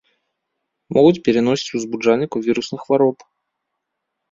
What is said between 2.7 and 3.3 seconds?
хвароб.